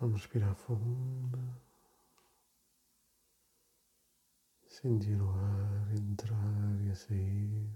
[0.00, 1.38] Vamos respirar fundo.
[4.66, 7.68] Sentir o ar entrar e sair.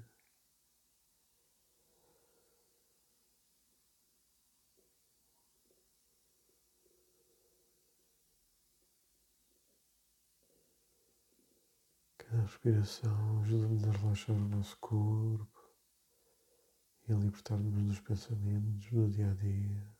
[12.16, 15.60] Cada respiração ajuda-nos a relaxar o nosso corpo
[17.06, 19.93] e a libertar-nos dos pensamentos do dia a dia.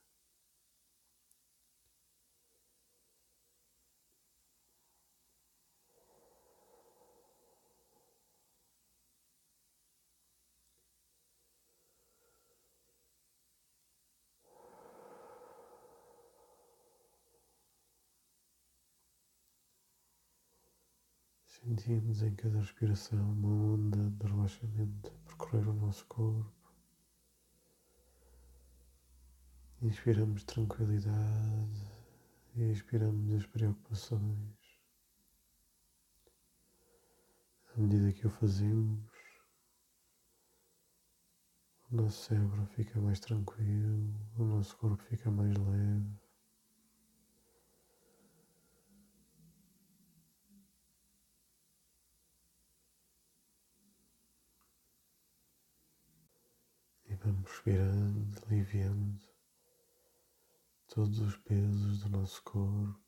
[21.65, 26.53] Sentimos em cada respiração uma onda de relaxamento percorrer o nosso corpo.
[29.81, 31.91] Inspiramos tranquilidade
[32.55, 34.59] e expiramos as preocupações.
[37.75, 39.11] À medida que o fazemos,
[41.91, 46.24] o nosso cérebro fica mais tranquilo, o nosso corpo fica mais leve.
[57.35, 59.21] Vamos respirando, aliviando
[60.87, 63.01] todos os pesos do nosso corpo.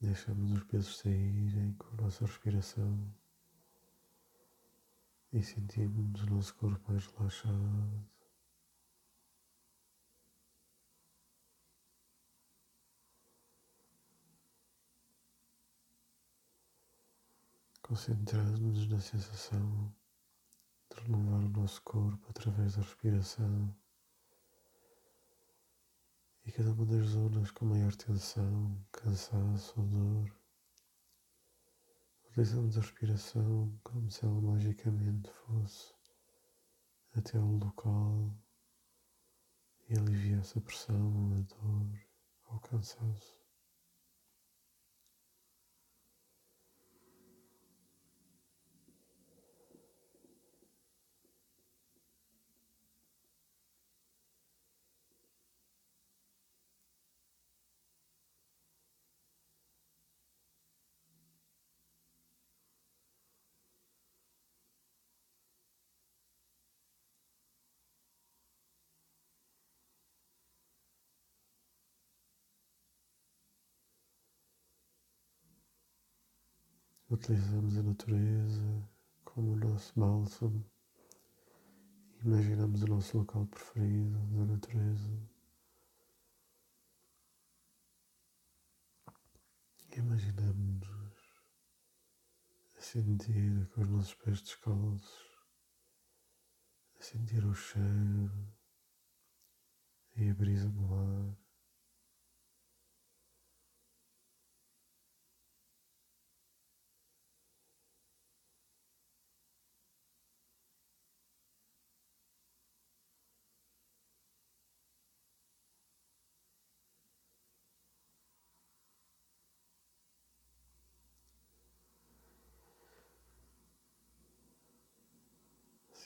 [0.00, 3.14] Deixamos os pesos saírem com a nossa respiração
[5.32, 8.13] e sentimos o nosso corpo mais relaxado.
[17.94, 19.94] Concentrando-nos na sensação
[20.90, 23.72] de renovar o nosso corpo através da respiração
[26.44, 30.36] e cada uma das zonas com maior tensão, cansaço ou dor.
[32.24, 35.94] Utilizamos a respiração como se ela magicamente fosse
[37.14, 38.36] até ao local
[39.88, 42.00] e aliviasse a pressão, a dor,
[42.46, 43.43] ou o cansaço.
[77.14, 78.90] Utilizamos a natureza
[79.24, 80.68] como o nosso bálsamo.
[82.24, 85.28] Imaginamos o nosso local preferido da natureza.
[89.96, 91.14] Imaginamos-nos
[92.76, 95.38] a sentir com os nossos pés descalços,
[96.98, 98.52] a sentir o cheiro
[100.16, 101.13] e a brisa no ar.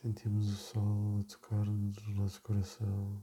[0.01, 3.21] Sentimos o sol a tocar-nos no nosso coração.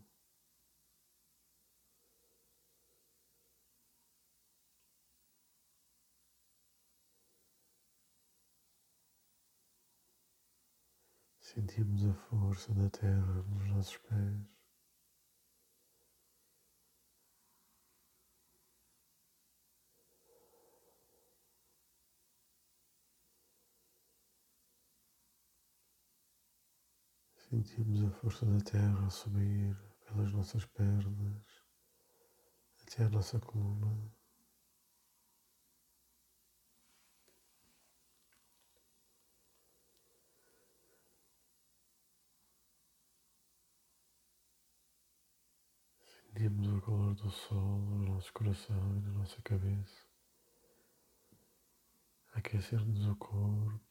[11.40, 14.55] Sentimos a força da terra nos nossos pés.
[27.66, 29.76] Sentimos a força da terra subir
[30.06, 31.42] pelas nossas pernas
[32.84, 34.14] até a nossa coluna.
[46.04, 50.06] Sentimos o calor do sol no nosso coração e na nossa cabeça,
[52.34, 53.82] aquecer-nos o corpo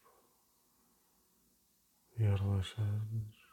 [2.16, 3.43] e a relaxar-nos.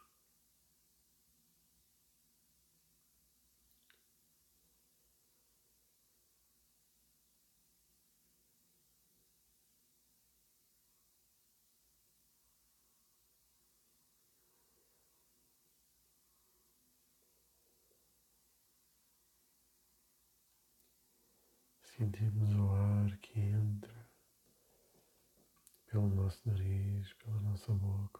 [22.02, 24.10] Sentimos o ar que entra
[25.86, 28.20] pelo nosso nariz, pela nossa boca,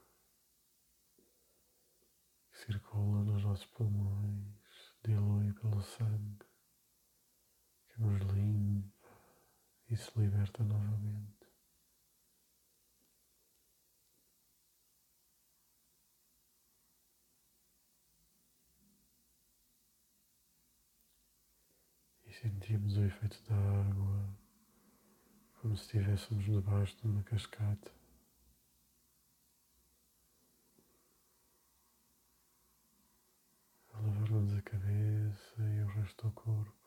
[2.52, 4.54] que circula nos nossos pulmões,
[5.04, 6.46] dilui pelo sangue,
[7.90, 9.10] que nos limpa
[9.90, 11.41] e se liberta novamente.
[22.42, 24.36] Sentimos o efeito da água
[25.62, 27.92] como se estivéssemos debaixo de uma cascata.
[33.94, 36.81] A lavar-nos a cabeça e o resto do corpo.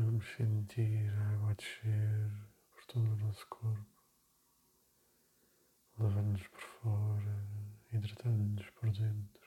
[0.00, 2.30] Procuramos sentir a água descer
[2.70, 4.02] por todo o nosso corpo,
[5.98, 7.46] lavando-nos por fora,
[7.92, 9.39] hidratando-nos por dentro.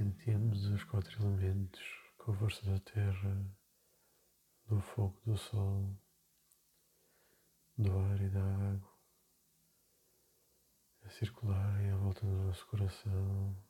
[0.00, 1.82] Sentimos os quatro elementos
[2.16, 3.54] com a força da terra,
[4.64, 5.94] do fogo, do sol,
[7.76, 8.98] do ar e da água
[11.04, 13.62] a circularem à volta do nosso coração,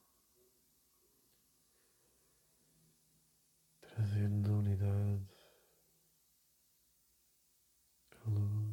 [3.81, 5.27] trazendo unidade,
[8.25, 8.71] a luz.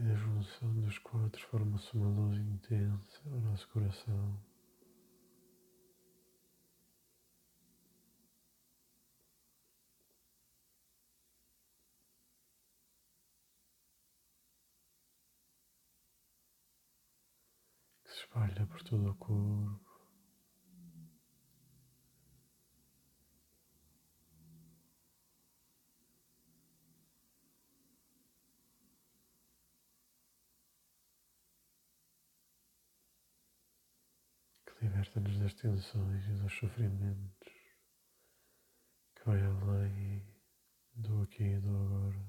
[0.00, 0.14] E da
[0.50, 4.36] junção dos quatro forma-se uma luz intensa no nosso coração.
[18.04, 19.89] que se espalha por todo o corpo.
[34.80, 37.30] Liberta-nos das tensões e dos sofrimentos,
[39.14, 40.26] que vai além
[40.94, 42.26] do aqui e do agora,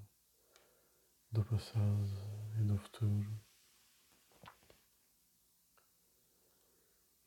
[1.32, 3.42] do passado e do futuro,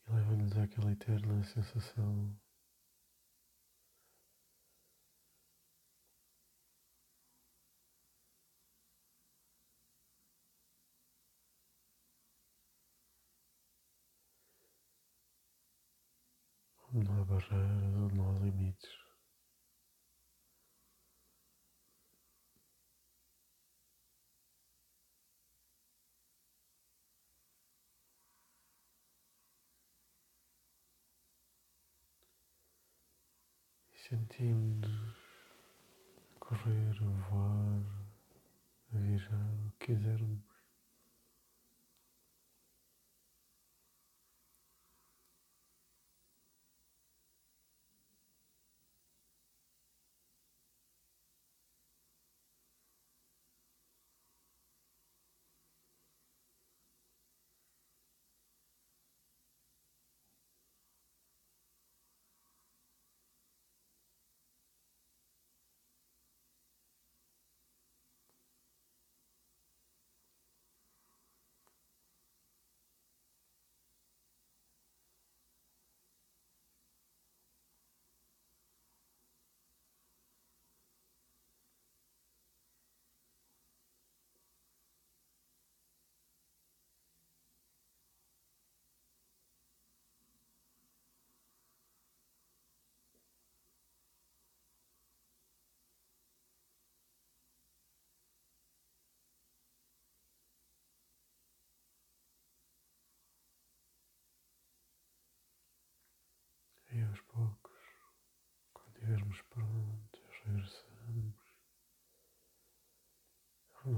[0.07, 2.39] e leva-nos àquela eterna sensação
[16.95, 18.89] Não há barreiras, não há limites.
[34.07, 34.87] Sentimos
[36.39, 36.93] correr,
[37.29, 37.83] voar,
[38.93, 40.54] viajar, o que quisermos.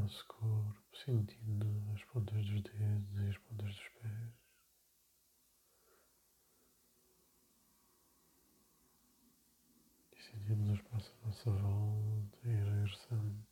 [0.08, 4.34] Nosso corpo, sentindo as pontas dos dedos e as pontas dos pés.
[10.16, 13.47] E sentimos o espaço à nossa volta e regressamos.